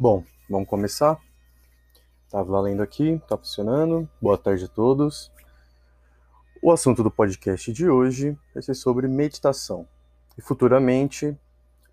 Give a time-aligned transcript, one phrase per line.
[0.00, 1.18] Bom, vamos começar?
[2.30, 4.08] Tá valendo aqui, tá funcionando.
[4.22, 5.32] Boa tarde a todos.
[6.62, 9.88] O assunto do podcast de hoje vai ser sobre meditação
[10.38, 11.36] e futuramente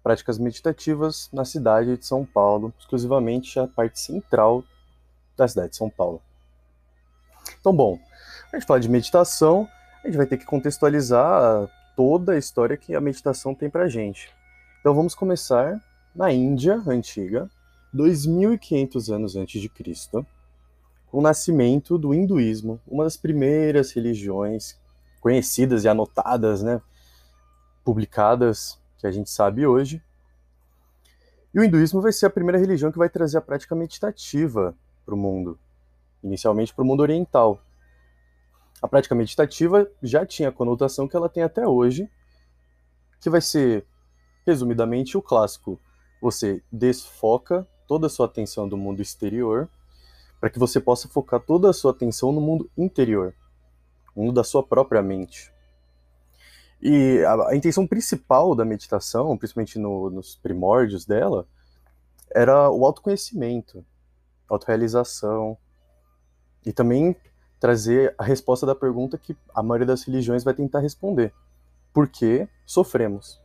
[0.03, 4.63] práticas meditativas na cidade de São Paulo, exclusivamente a parte central
[5.35, 6.21] da cidade de São Paulo.
[7.59, 7.97] Então, bom,
[8.53, 9.67] a gente fala de meditação,
[10.03, 14.31] a gente vai ter que contextualizar toda a história que a meditação tem pra gente.
[14.79, 15.83] Então vamos começar
[16.15, 17.49] na Índia antiga,
[17.95, 20.25] 2500 anos antes de Cristo,
[21.07, 24.77] com o nascimento do hinduísmo, uma das primeiras religiões
[25.21, 26.81] conhecidas e anotadas, né,
[27.85, 30.03] publicadas que a gente sabe hoje.
[31.53, 34.75] E o hinduísmo vai ser a primeira religião que vai trazer a prática meditativa
[35.05, 35.57] para o mundo,
[36.21, 37.61] inicialmente para o mundo oriental.
[38.81, 42.09] A prática meditativa já tinha a conotação que ela tem até hoje,
[43.21, 43.85] que vai ser,
[44.45, 45.79] resumidamente, o clássico.
[46.21, 49.69] Você desfoca toda a sua atenção do mundo exterior
[50.39, 53.33] para que você possa focar toda a sua atenção no mundo interior,
[54.15, 55.51] mundo da sua própria mente.
[56.81, 61.47] E a, a intenção principal da meditação, principalmente no, nos primórdios dela,
[62.33, 63.83] era o autoconhecimento,
[64.47, 65.57] autorrealização
[66.65, 67.15] e também
[67.59, 71.33] trazer a resposta da pergunta que a maioria das religiões vai tentar responder:
[71.93, 73.41] por que sofremos?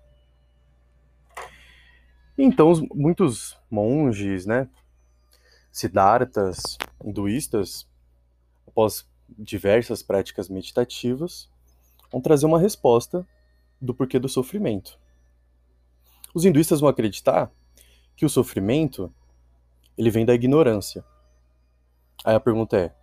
[2.42, 4.66] Então, muitos monges, né,
[5.70, 7.86] siddharthas, hinduístas,
[8.66, 11.50] após diversas práticas meditativas,
[12.10, 13.28] vão trazer uma resposta
[13.78, 14.98] do porquê do sofrimento.
[16.32, 17.52] Os hinduístas vão acreditar
[18.16, 19.12] que o sofrimento
[19.98, 21.04] ele vem da ignorância.
[22.24, 22.94] Aí a pergunta é: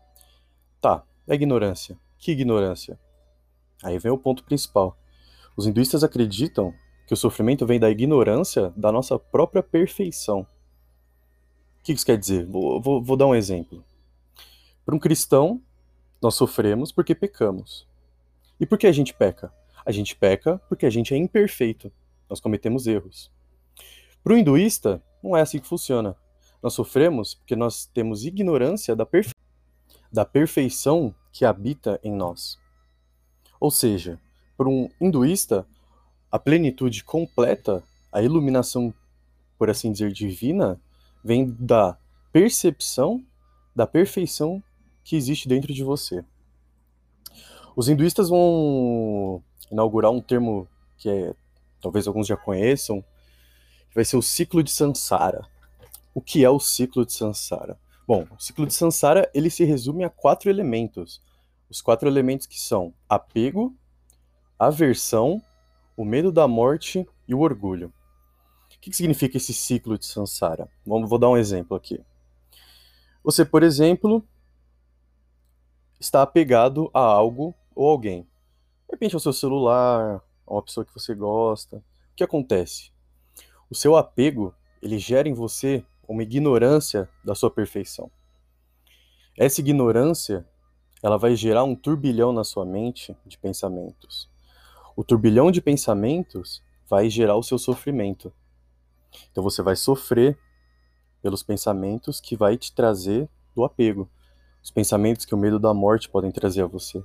[0.81, 1.95] tá, é ignorância.
[2.17, 2.99] Que ignorância?
[3.83, 4.97] Aí vem o ponto principal.
[5.55, 6.73] Os hinduístas acreditam
[7.07, 10.41] que o sofrimento vem da ignorância da nossa própria perfeição.
[11.79, 12.45] O que isso quer dizer?
[12.45, 13.81] Vou, vou, vou dar um exemplo.
[14.85, 15.61] Para um cristão,
[16.21, 17.87] nós sofremos porque pecamos.
[18.59, 19.53] E por que a gente peca?
[19.85, 21.89] A gente peca porque a gente é imperfeito.
[22.29, 23.31] Nós cometemos erros.
[24.21, 26.13] Para o hinduísta, não é assim que funciona.
[26.61, 29.33] Nós sofremos porque nós temos ignorância da, perfe...
[30.11, 32.59] da perfeição que habita em nós.
[33.61, 34.19] Ou seja,
[34.57, 35.65] para um hinduísta,
[36.31, 38.93] a plenitude completa, a iluminação,
[39.57, 40.79] por assim dizer, divina,
[41.23, 41.97] vem da
[42.31, 43.23] percepção
[43.75, 44.61] da perfeição
[45.03, 46.25] que existe dentro de você.
[47.75, 50.67] Os hinduístas vão inaugurar um termo
[50.97, 51.33] que é,
[51.79, 53.01] talvez alguns já conheçam,
[53.89, 55.47] que vai ser o ciclo de Sansara.
[56.13, 57.79] O que é o ciclo de Sansara?
[58.07, 61.21] Bom, o ciclo de Sansara ele se resume a quatro elementos.
[61.69, 63.75] Os quatro elementos que são apego,
[64.57, 65.39] aversão,
[65.97, 67.91] o medo da morte e o orgulho.
[68.75, 70.69] O que significa esse ciclo de Sansara?
[70.85, 71.99] Vou dar um exemplo aqui.
[73.23, 74.23] Você, por exemplo,
[75.99, 78.21] está apegado a algo ou alguém.
[78.21, 81.77] De repente ao seu celular, a uma pessoa que você gosta.
[81.77, 82.91] O que acontece?
[83.69, 88.09] O seu apego, ele gera em você uma ignorância da sua perfeição.
[89.35, 90.47] Essa ignorância,
[91.03, 94.29] ela vai gerar um turbilhão na sua mente de pensamentos.
[94.97, 98.33] O turbilhão de pensamentos vai gerar o seu sofrimento.
[99.31, 100.35] Então você vai sofrer
[101.21, 104.09] pelos pensamentos que vai te trazer do apego.
[104.63, 107.03] Os pensamentos que o medo da morte podem trazer a você.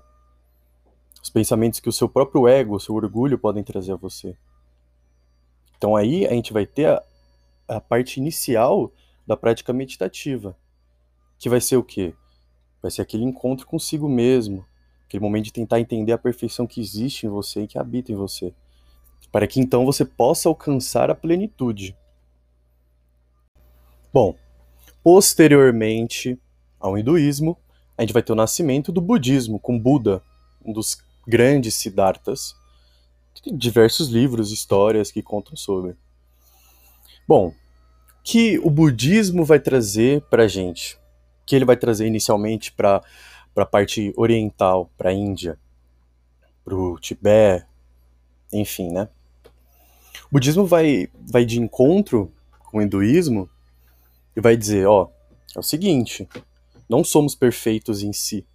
[1.22, 4.34] Os pensamentos que o seu próprio ego, o seu orgulho podem trazer a você.
[5.76, 7.02] Então aí a gente vai ter a,
[7.68, 8.90] a parte inicial
[9.26, 10.56] da prática meditativa,
[11.38, 12.14] que vai ser o quê?
[12.80, 14.64] Vai ser aquele encontro consigo mesmo,
[15.12, 18.14] Aquele momento de tentar entender a perfeição que existe em você e que habita em
[18.14, 18.50] você.
[19.30, 21.94] Para que então você possa alcançar a plenitude.
[24.10, 24.34] Bom,
[25.04, 26.40] posteriormente
[26.80, 27.58] ao hinduísmo,
[27.96, 30.22] a gente vai ter o nascimento do budismo, com Buda,
[30.64, 30.96] um dos
[31.28, 32.56] grandes Siddharthas.
[33.44, 35.94] Tem diversos livros, histórias que contam sobre.
[37.28, 37.52] Bom,
[38.24, 40.98] que o budismo vai trazer para gente?
[41.44, 43.02] que ele vai trazer inicialmente para
[43.54, 45.58] para a parte oriental, para a Índia,
[46.64, 47.66] para o Tibete,
[48.52, 49.08] enfim, né?
[50.26, 53.48] O budismo vai, vai de encontro com o hinduísmo
[54.36, 55.10] e vai dizer, ó,
[55.54, 56.28] é o seguinte,
[56.88, 58.46] não somos perfeitos em si.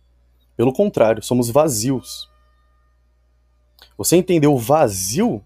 [0.56, 2.30] Pelo contrário, somos vazios.
[3.98, 5.44] Você entender o vazio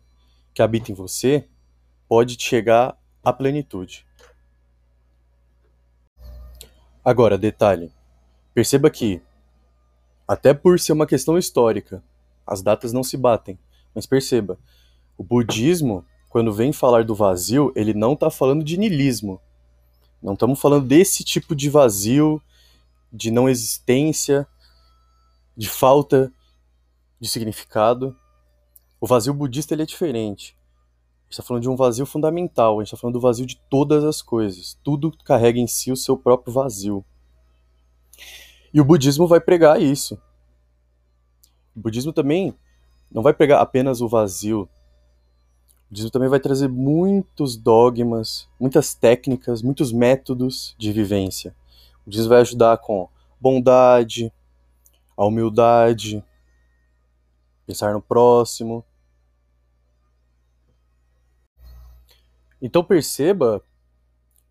[0.54, 1.48] que habita em você
[2.08, 4.06] pode chegar à plenitude.
[7.04, 7.92] Agora, detalhe.
[8.54, 9.22] Perceba que
[10.32, 12.02] até por ser uma questão histórica,
[12.48, 13.60] as datas não se batem.
[13.94, 14.58] Mas perceba,
[15.18, 19.42] o budismo, quando vem falar do vazio, ele não está falando de niilismo.
[20.24, 22.42] Não estamos falando desse tipo de vazio,
[23.12, 24.48] de não existência,
[25.58, 26.32] de falta
[27.20, 28.16] de significado.
[29.02, 30.56] O vazio budista ele é diferente.
[30.56, 33.60] A gente está falando de um vazio fundamental, a gente está falando do vazio de
[33.70, 34.80] todas as coisas.
[34.82, 37.04] Tudo carrega em si o seu próprio vazio.
[38.74, 40.16] E o budismo vai pregar isso.
[41.76, 42.56] O budismo também
[43.12, 44.62] não vai pregar apenas o vazio.
[44.62, 51.56] O budismo também vai trazer muitos dogmas, muitas técnicas, muitos métodos de vivência.
[52.02, 53.10] O budismo vai ajudar com
[53.40, 54.32] bondade,
[55.18, 56.24] a humildade,
[57.66, 58.86] pensar no próximo.
[62.62, 63.62] Então perceba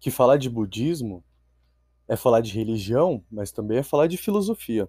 [0.00, 1.22] que falar de budismo
[2.10, 4.88] é falar de religião, mas também é falar de filosofia.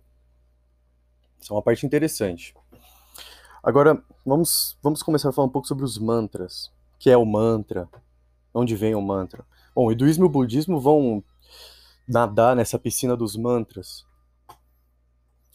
[1.40, 2.56] Isso é uma parte interessante.
[3.62, 6.72] Agora, vamos, vamos começar a falar um pouco sobre os mantras.
[6.96, 7.88] O que é o mantra?
[8.52, 9.46] Onde vem o mantra?
[9.76, 11.24] Bom, o hinduísmo e o budismo vão
[12.08, 14.04] nadar nessa piscina dos mantras.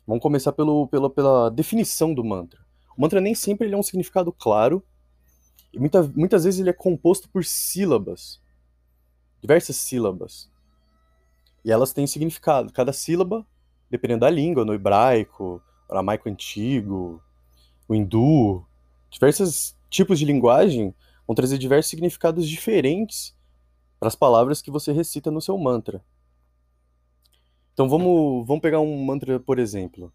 [0.06, 2.64] Vamos começar pelo, pela, pela definição do mantra.
[2.96, 4.84] O mantra nem sempre ele é um significado claro,
[5.72, 8.40] e muita, muitas vezes ele é composto por sílabas,
[9.42, 10.48] diversas sílabas.
[11.66, 12.72] E elas têm significado.
[12.72, 13.44] Cada sílaba,
[13.90, 15.60] dependendo da língua, no hebraico,
[15.90, 17.20] aramaico antigo,
[17.88, 18.64] o hindu,
[19.10, 20.94] diversos tipos de linguagem
[21.26, 23.36] vão trazer diversos significados diferentes
[23.98, 26.04] para as palavras que você recita no seu mantra.
[27.72, 30.12] Então vamos, vamos pegar um mantra, por exemplo.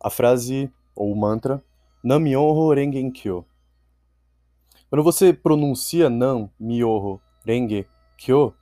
[0.00, 1.60] A frase ou o mantra
[2.04, 3.44] Nam-myoho Renge Kyo.
[4.88, 8.54] Quando você pronuncia Nam, Myoho, Renge, Kyo,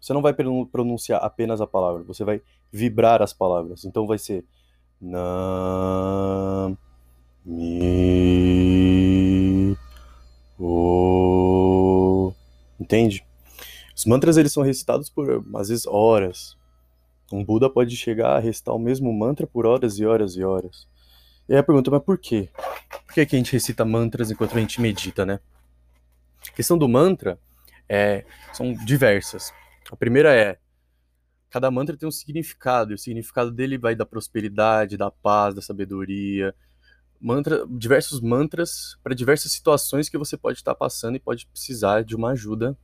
[0.00, 2.40] você não vai pronunciar apenas a palavra, você vai
[2.72, 3.84] vibrar as palavras.
[3.84, 4.44] Então vai ser
[5.00, 6.76] Nam,
[7.44, 8.16] Mi,
[10.58, 12.32] O.
[12.78, 13.24] Entende?
[13.96, 16.56] Os mantras eles são recitados por às vezes horas,
[17.30, 20.88] um Buda pode chegar a recitar o mesmo mantra por horas e horas e horas.
[21.48, 22.48] E aí a pergunta, mas por quê?
[23.06, 25.40] Por que, que a gente recita mantras enquanto a gente medita, né?
[26.46, 27.38] A questão do mantra
[27.88, 29.52] é, são diversas.
[29.90, 30.58] A primeira é,
[31.50, 35.62] cada mantra tem um significado, e o significado dele vai da prosperidade, da paz, da
[35.62, 36.54] sabedoria.
[37.20, 42.14] Mantra, diversos mantras para diversas situações que você pode estar passando e pode precisar de
[42.14, 42.76] uma ajuda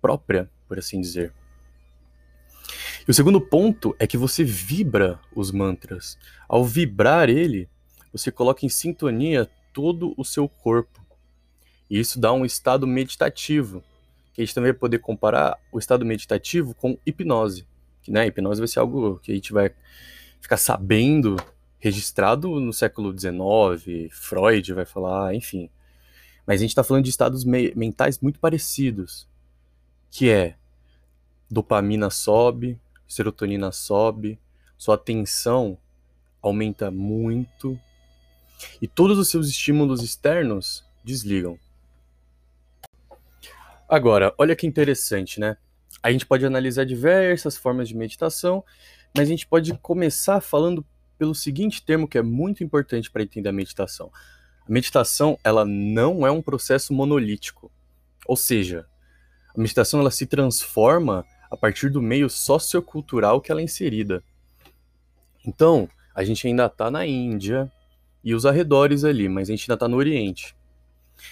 [0.00, 1.32] própria, por assim dizer.
[3.06, 6.16] E o segundo ponto é que você vibra os mantras.
[6.48, 7.68] Ao vibrar ele,
[8.12, 11.00] você coloca em sintonia todo o seu corpo.
[11.90, 13.82] E isso dá um estado meditativo,
[14.32, 17.66] que a gente também vai poder comparar o estado meditativo com hipnose.
[18.02, 19.70] Que, né, hipnose vai ser algo que a gente vai
[20.40, 21.36] ficar sabendo,
[21.78, 25.68] registrado no século XIX, Freud vai falar, enfim.
[26.46, 29.28] Mas a gente está falando de estados mentais muito parecidos,
[30.10, 30.56] que é
[31.50, 34.38] dopamina sobe, serotonina sobe,
[34.78, 35.78] sua atenção
[36.40, 37.78] aumenta muito
[38.80, 41.58] e todos os seus estímulos externos desligam.
[43.92, 45.54] Agora, olha que interessante, né?
[46.02, 48.64] A gente pode analisar diversas formas de meditação,
[49.14, 50.82] mas a gente pode começar falando
[51.18, 54.10] pelo seguinte termo que é muito importante para entender a meditação.
[54.66, 57.70] A meditação, ela não é um processo monolítico.
[58.26, 58.86] Ou seja,
[59.54, 64.24] a meditação ela se transforma a partir do meio sociocultural que ela é inserida.
[65.46, 67.70] Então, a gente ainda está na Índia
[68.24, 70.56] e os arredores ali, mas a gente ainda está no Oriente.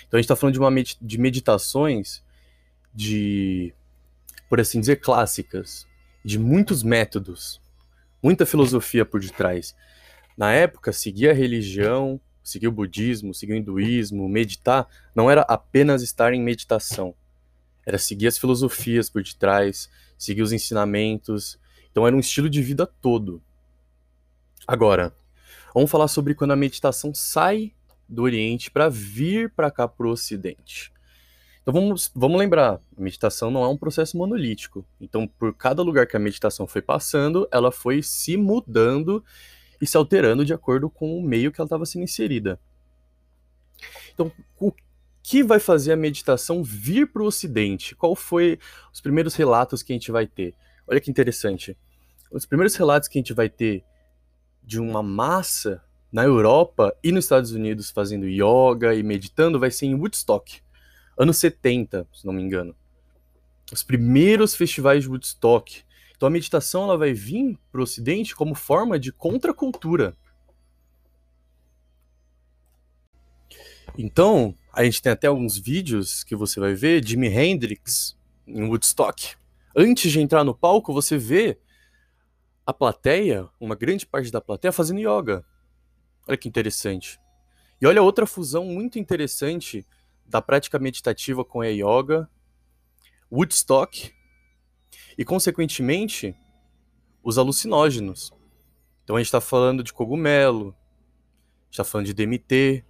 [0.06, 2.22] Então a gente está falando de, uma med de meditações
[2.94, 3.72] de,
[4.48, 5.86] por assim dizer, clássicas,
[6.24, 7.60] de muitos métodos,
[8.22, 9.74] muita filosofia por detrás.
[10.36, 16.02] Na época, seguir a religião, seguir o budismo, seguir o hinduísmo, meditar, não era apenas
[16.02, 17.14] estar em meditação.
[17.86, 21.58] Era seguir as filosofias por detrás, seguir os ensinamentos.
[21.90, 23.42] Então era um estilo de vida todo.
[24.66, 25.14] Agora,
[25.74, 27.72] vamos falar sobre quando a meditação sai
[28.08, 30.92] do Oriente para vir para cá para o Ocidente.
[31.62, 34.84] Então vamos, vamos lembrar, a meditação não é um processo monolítico.
[35.00, 39.22] Então, por cada lugar que a meditação foi passando, ela foi se mudando
[39.80, 42.58] e se alterando de acordo com o meio que ela estava sendo inserida.
[44.12, 44.72] Então, o
[45.22, 47.94] que vai fazer a meditação vir para o Ocidente?
[47.94, 48.58] Qual foi
[48.92, 50.54] os primeiros relatos que a gente vai ter?
[50.86, 51.76] Olha que interessante.
[52.30, 53.84] Os primeiros relatos que a gente vai ter
[54.62, 59.86] de uma massa na Europa e nos Estados Unidos fazendo yoga e meditando vai ser
[59.86, 60.60] em Woodstock,
[61.18, 62.74] anos 70, se não me engano.
[63.72, 65.84] Os primeiros festivais de Woodstock.
[66.16, 70.16] Então a meditação ela vai vir para o Ocidente como forma de contracultura.
[73.98, 79.34] Então, a gente tem até alguns vídeos que você vai ver, Jimi Hendrix em Woodstock,
[79.74, 81.58] Antes de entrar no palco, você vê
[82.66, 85.44] a plateia, uma grande parte da plateia, fazendo yoga.
[86.26, 87.20] Olha que interessante.
[87.80, 89.86] E olha outra fusão muito interessante
[90.30, 92.30] da prática meditativa com a yoga,
[93.30, 94.14] Woodstock
[95.18, 96.34] e, consequentemente,
[97.22, 98.32] os alucinógenos.
[99.02, 100.74] Então a gente está falando de cogumelo,
[101.68, 102.84] está falando de DMT.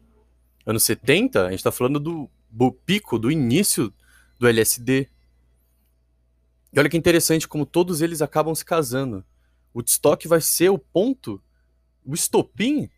[0.67, 3.93] Anos 70, a gente está falando do, do pico, do início
[4.39, 5.09] do LSD.
[6.73, 9.25] E olha que interessante como todos eles acabam se casando.
[9.75, 11.43] Woodstock vai ser o ponto,
[12.05, 12.91] o estopim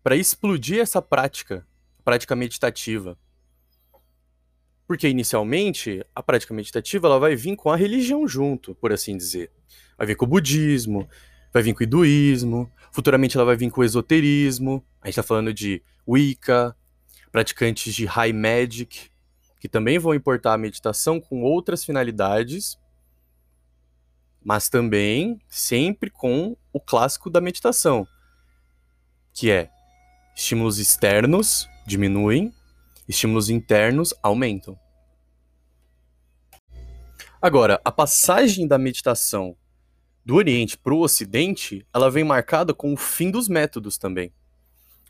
[0.00, 1.66] para explodir essa prática,
[2.04, 3.18] prática meditativa.
[4.90, 9.48] Porque inicialmente a prática meditativa ela vai vir com a religião junto, por assim dizer.
[9.96, 11.08] Vai vir com o budismo,
[11.52, 14.84] vai vir com o hinduísmo, futuramente ela vai vir com o esoterismo.
[15.00, 16.74] A gente está falando de Wicca,
[17.30, 19.12] praticantes de High Magic,
[19.60, 22.76] que também vão importar a meditação com outras finalidades,
[24.42, 28.08] mas também sempre com o clássico da meditação,
[29.32, 29.70] que é
[30.34, 32.52] Estímulos externos diminuem,
[33.10, 34.78] estímulos internos aumentam.
[37.42, 39.56] Agora, a passagem da meditação
[40.24, 44.32] do Oriente para o Ocidente, ela vem marcada com o fim dos métodos também.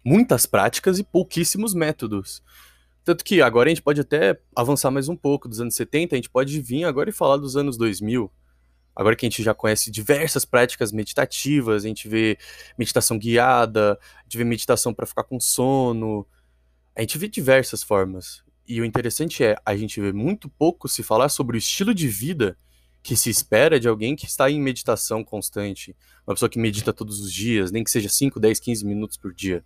[0.02, 2.42] Muitas práticas e pouquíssimos métodos.
[3.04, 6.18] Tanto que agora a gente pode até avançar mais um pouco dos anos 70, a
[6.18, 8.32] gente pode vir agora e falar dos anos 2000,
[8.94, 12.36] Agora que a gente já conhece diversas práticas meditativas, a gente vê
[12.76, 16.26] meditação guiada, a gente vê meditação para ficar com sono,
[17.00, 18.42] a gente vê diversas formas.
[18.68, 22.06] E o interessante é, a gente vê muito pouco se falar sobre o estilo de
[22.06, 22.58] vida
[23.02, 25.96] que se espera de alguém que está em meditação constante.
[26.26, 29.32] Uma pessoa que medita todos os dias, nem que seja 5, 10, 15 minutos por
[29.32, 29.64] dia.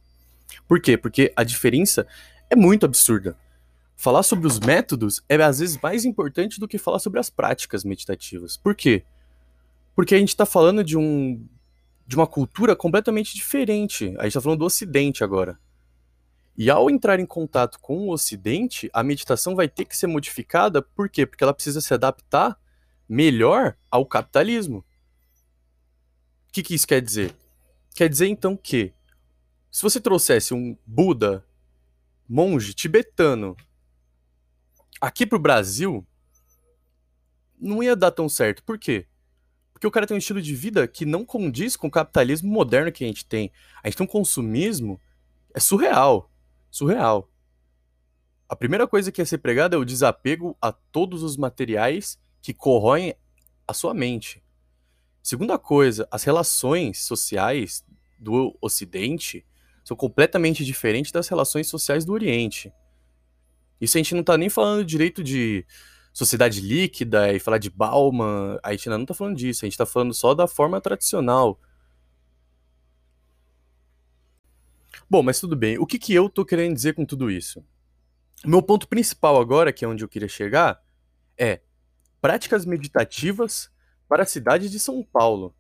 [0.69, 0.97] Por quê?
[0.97, 2.07] Porque a diferença
[2.49, 3.37] é muito absurda.
[3.97, 7.83] Falar sobre os métodos é às vezes mais importante do que falar sobre as práticas
[7.83, 8.57] meditativas.
[8.57, 9.03] Por quê?
[9.97, 11.45] Porque a gente está falando de um
[12.07, 14.15] de uma cultura completamente diferente.
[14.19, 15.59] A gente está falando do Ocidente agora.
[16.57, 20.81] E ao entrar em contato com o Ocidente, a meditação vai ter que ser modificada,
[20.81, 21.27] por quê?
[21.27, 22.59] Porque ela precisa se adaptar
[23.09, 24.79] melhor ao capitalismo.
[26.49, 27.35] O que, que isso quer dizer?
[27.95, 28.93] Quer dizer então que,
[29.71, 31.45] se você trouxesse um Buda,
[32.29, 33.57] monge tibetano,
[35.01, 36.07] aqui para o Brasil,
[37.59, 38.63] não ia dar tão certo.
[38.63, 39.07] Por quê?
[39.73, 42.93] Porque o cara tem um estilo de vida que não condiz com o capitalismo moderno
[42.93, 43.53] que a gente tem.
[43.83, 45.01] A gente tem um consumismo
[45.53, 46.31] é surreal.
[46.75, 47.31] Surreal.
[48.49, 52.53] A primeira coisa que é ser pregada é o desapego a todos os materiais que
[52.53, 53.15] corroem
[53.65, 54.43] a sua mente.
[55.23, 57.85] Segunda coisa, as relações sociais
[58.19, 59.47] do Ocidente
[59.85, 62.73] são completamente diferentes das relações sociais do Oriente.
[63.81, 65.65] Isso a gente não está nem falando direito de
[66.13, 69.75] sociedade líquida e falar de Bauman, a gente ainda não está falando disso, a gente
[69.75, 71.57] está falando só da forma tradicional.
[75.09, 75.79] Bom, mas tudo bem.
[75.79, 77.65] O que, que eu estou querendo dizer com tudo isso?
[78.45, 80.83] Meu ponto principal agora, que é onde eu queria chegar,
[81.37, 81.61] é
[82.21, 83.71] práticas meditativas
[84.09, 85.55] para a cidade de São Paulo.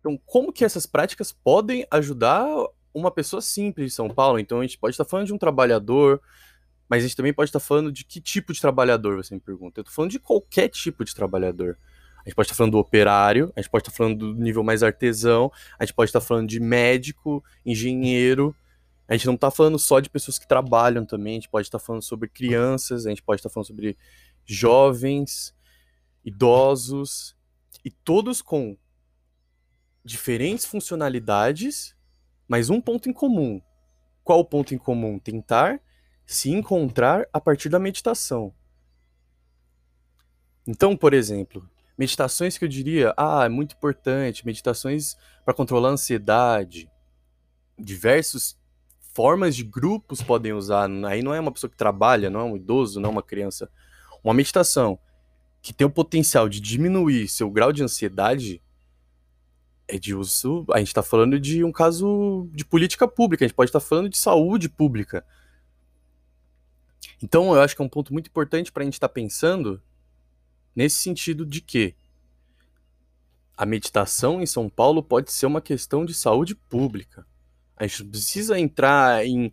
[0.00, 2.46] Então, como que essas práticas podem ajudar
[2.92, 4.38] uma pessoa simples de São Paulo?
[4.38, 6.20] Então, a gente pode estar falando de um trabalhador,
[6.88, 9.80] mas a gente também pode estar falando de que tipo de trabalhador, você me pergunta.
[9.80, 11.78] Eu estou falando de qualquer tipo de trabalhador.
[12.24, 14.82] A gente pode estar falando do operário, a gente pode estar falando do nível mais
[14.82, 18.54] artesão, a gente pode estar falando de médico, engenheiro.
[19.10, 21.80] A gente não está falando só de pessoas que trabalham também, a gente pode estar
[21.80, 23.98] falando sobre crianças, a gente pode estar falando sobre
[24.46, 25.52] jovens,
[26.24, 27.36] idosos,
[27.84, 28.78] e todos com
[30.04, 31.96] diferentes funcionalidades,
[32.46, 33.60] mas um ponto em comum.
[34.22, 35.18] Qual o ponto em comum?
[35.18, 35.80] Tentar
[36.24, 38.54] se encontrar a partir da meditação.
[40.64, 45.92] Então, por exemplo, meditações que eu diria, ah, é muito importante, meditações para controlar a
[45.94, 46.88] ansiedade.
[47.76, 48.59] Diversas
[49.20, 50.88] formas de grupos podem usar.
[51.06, 53.70] Aí não é uma pessoa que trabalha, não é um idoso, não é uma criança.
[54.24, 54.98] Uma meditação
[55.60, 58.62] que tem o potencial de diminuir seu grau de ansiedade
[59.86, 60.64] é de uso.
[60.72, 63.84] A gente está falando de um caso de política pública, a gente pode estar tá
[63.84, 65.22] falando de saúde pública.
[67.22, 69.82] Então, eu acho que é um ponto muito importante para a gente estar tá pensando
[70.74, 71.94] nesse sentido de que
[73.54, 77.26] a meditação em São Paulo pode ser uma questão de saúde pública.
[77.80, 79.50] A gente precisa entrar em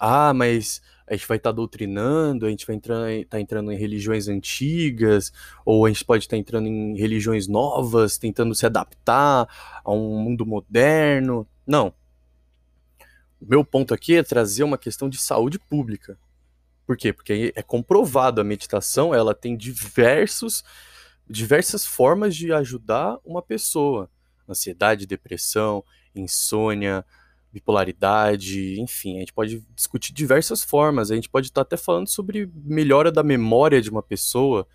[0.00, 3.76] ah, mas a gente vai estar tá doutrinando, a gente vai entrar, tá entrando em
[3.76, 5.32] religiões antigas,
[5.64, 9.48] ou a gente pode estar tá entrando em religiões novas, tentando se adaptar
[9.84, 11.46] a um mundo moderno.
[11.66, 11.94] Não.
[13.40, 16.18] O meu ponto aqui é trazer uma questão de saúde pública.
[16.86, 17.12] Por quê?
[17.12, 20.64] Porque é comprovado a meditação, ela tem diversos
[21.30, 24.10] diversas formas de ajudar uma pessoa.
[24.48, 27.04] Ansiedade, depressão, insônia,
[27.58, 31.10] bipolaridade, enfim, a gente pode discutir diversas formas.
[31.10, 34.66] A gente pode estar até falando sobre melhora da memória de uma pessoa.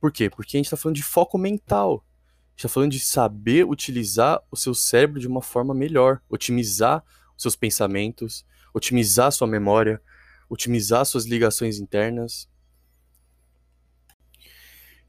[0.00, 0.28] Por quê?
[0.28, 2.04] Porque a gente está falando de foco mental.
[2.04, 7.02] A gente está falando de saber utilizar o seu cérebro de uma forma melhor, otimizar
[7.36, 10.00] os seus pensamentos, otimizar sua memória,
[10.48, 12.48] otimizar suas ligações internas.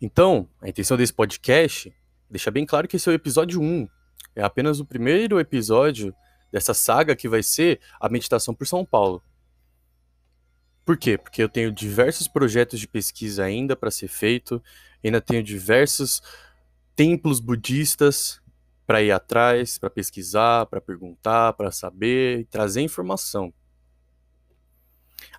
[0.02, 1.94] Então, a intenção desse podcast é
[2.30, 3.88] deixar bem claro que esse é o episódio 1.
[4.36, 6.14] É apenas o primeiro episódio
[6.54, 9.24] dessa saga que vai ser a meditação por São Paulo.
[10.86, 11.18] Por quê?
[11.18, 14.62] Porque eu tenho diversos projetos de pesquisa ainda para ser feito,
[15.04, 16.22] ainda tenho diversos
[16.96, 18.40] templos budistas
[18.86, 23.52] para ir atrás, para pesquisar, para perguntar, para saber e trazer informação.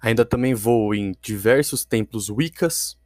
[0.00, 2.98] Ainda também vou em diversos templos Wiccas.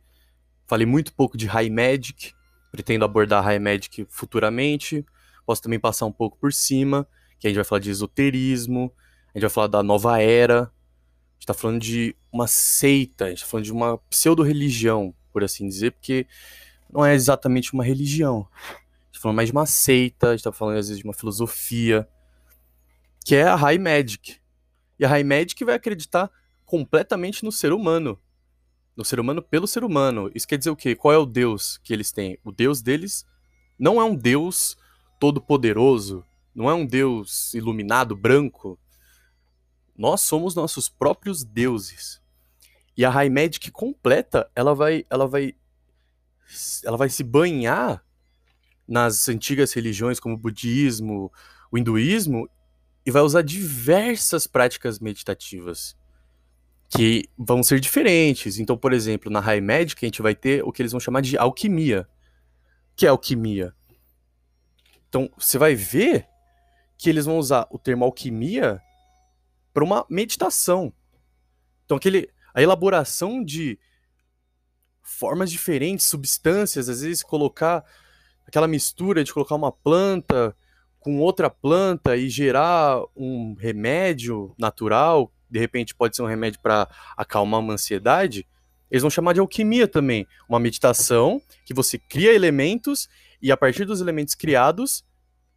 [0.66, 2.32] Falei muito pouco de High Magic.
[2.72, 5.04] Pretendo abordar High Magic futuramente.
[5.44, 7.06] Posso também passar um pouco por cima,
[7.38, 8.92] que a gente vai falar de esoterismo,
[9.28, 10.62] a gente vai falar da nova era.
[10.62, 10.64] A
[11.35, 15.68] gente está falando de uma seita, a gente está falando de uma pseudo-religião, por assim
[15.68, 16.26] dizer, porque
[16.92, 18.49] não é exatamente uma religião.
[18.50, 21.04] A gente está falando mais de uma seita, a gente está falando às vezes de
[21.04, 22.09] uma filosofia,
[23.25, 24.37] que é a High Magic.
[24.99, 26.30] E a High Magic vai acreditar
[26.64, 28.18] completamente no ser humano.
[28.97, 30.30] No ser humano pelo ser humano.
[30.35, 30.97] Isso quer dizer o quê?
[30.97, 32.37] Qual é o Deus que eles têm?
[32.42, 33.25] O Deus deles
[33.78, 34.76] não é um Deus
[35.21, 36.25] todo-poderoso,
[36.58, 38.76] não é um Deus iluminado, branco.
[39.96, 42.20] Nós somos nossos próprios deuses.
[42.96, 45.54] E a High Magic completa, ela vai, ela vai,
[46.82, 48.04] ela vai se banhar
[48.88, 51.32] nas antigas religiões como o budismo,
[51.70, 52.50] o hinduísmo
[53.06, 55.96] e vai usar diversas práticas meditativas
[56.90, 58.58] que vão ser diferentes.
[58.58, 61.20] Então, por exemplo, na High Magic a gente vai ter o que eles vão chamar
[61.20, 62.08] de alquimia.
[62.96, 63.72] Que é alquimia?
[65.08, 66.26] Então, você vai ver
[66.98, 68.82] que eles vão usar o termo alquimia
[69.72, 70.92] para uma meditação.
[71.84, 73.78] Então, aquele, a elaboração de
[75.00, 77.82] formas diferentes, substâncias, às vezes colocar
[78.46, 80.54] aquela mistura de colocar uma planta
[80.98, 86.88] com outra planta e gerar um remédio natural de repente pode ser um remédio para
[87.16, 88.46] acalmar uma ansiedade,
[88.90, 90.26] eles vão chamar de alquimia também.
[90.48, 93.08] Uma meditação que você cria elementos
[93.40, 95.04] e a partir dos elementos criados,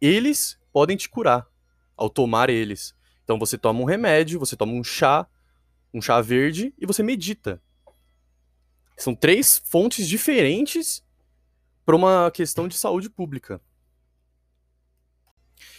[0.00, 1.46] eles podem te curar
[1.96, 2.94] ao tomar eles.
[3.24, 5.26] Então você toma um remédio, você toma um chá,
[5.92, 7.62] um chá verde e você medita.
[8.96, 11.04] São três fontes diferentes
[11.84, 13.60] para uma questão de saúde pública.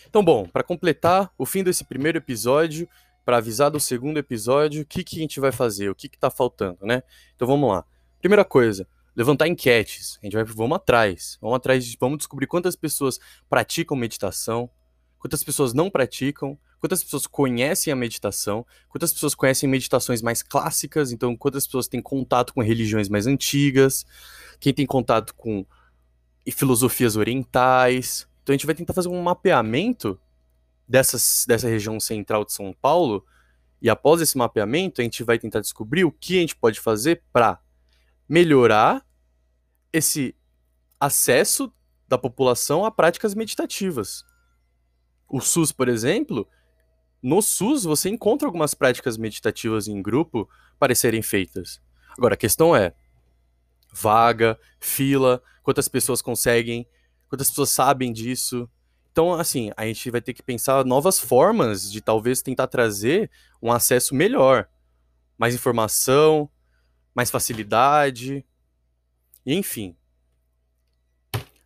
[0.08, 2.88] Então, bom, para completar o fim desse primeiro episódio,
[3.25, 6.29] para avisar do segundo episódio o que, que a gente vai fazer, o que está
[6.29, 7.01] faltando, né?
[7.36, 7.86] Então vamos lá.
[8.19, 10.19] Primeira coisa, levantar enquetes.
[10.21, 14.69] A gente vai, vamos atrás, vamos atrás, vamos descobrir quantas pessoas praticam meditação,
[15.24, 21.14] quantas pessoas não praticam, quantas pessoas conhecem a meditação, quantas pessoas conhecem meditações mais clássicas,
[21.14, 24.06] então quantas pessoas têm contato com religiões mais antigas,
[24.60, 25.66] quem tem contato com
[26.52, 28.28] filosofias orientais.
[28.42, 30.20] Então a gente vai tentar fazer um mapeamento
[30.86, 33.26] dessas, dessa região central de São Paulo.
[33.82, 37.24] E após esse mapeamento, a gente vai tentar descobrir o que a gente pode fazer
[37.32, 37.62] para
[38.28, 39.06] melhorar
[39.94, 40.36] esse
[41.00, 41.72] acesso
[42.10, 44.26] da população a práticas meditativas.
[45.34, 46.48] O SUS, por exemplo,
[47.19, 51.82] no SUS você encontra algumas práticas meditativas em grupo para serem feitas.
[52.15, 52.93] Agora, a questão é:
[53.91, 56.88] vaga, fila, quantas pessoas conseguem,
[57.28, 58.69] quantas pessoas sabem disso,
[59.12, 63.72] então, assim, a gente vai ter que pensar novas formas de talvez tentar trazer um
[63.72, 64.69] acesso melhor,
[65.36, 66.48] mais informação,
[67.15, 68.46] mais facilidade,
[69.43, 69.98] enfim.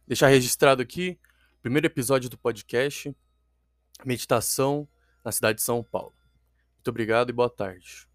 [0.07, 1.19] Deixar registrado aqui,
[1.61, 3.13] primeiro episódio do podcast,
[4.05, 4.87] meditação
[5.23, 6.13] na cidade de São Paulo.
[6.75, 8.06] Muito obrigado e boa tarde.